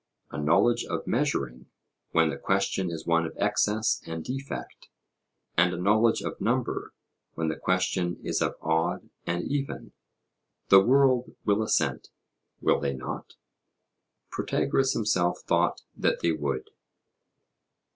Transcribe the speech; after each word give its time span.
a 0.31 0.37
knowledge 0.39 0.83
of 0.85 1.05
measuring, 1.05 1.67
when 2.09 2.31
the 2.31 2.35
question 2.39 2.89
is 2.89 3.05
one 3.05 3.23
of 3.23 3.35
excess 3.37 4.01
and 4.07 4.23
defect, 4.25 4.89
and 5.55 5.75
a 5.75 5.77
knowledge 5.77 6.23
of 6.23 6.41
number, 6.41 6.95
when 7.35 7.49
the 7.49 7.55
question 7.55 8.17
is 8.23 8.41
of 8.41 8.55
odd 8.63 9.11
and 9.27 9.43
even? 9.43 9.91
The 10.69 10.81
world 10.83 11.35
will 11.45 11.61
assent, 11.61 12.09
will 12.61 12.79
they 12.79 12.95
not? 12.95 13.35
Protagoras 14.31 14.93
himself 14.93 15.41
thought 15.45 15.83
that 15.95 16.21
they 16.21 16.31
would. 16.31 16.71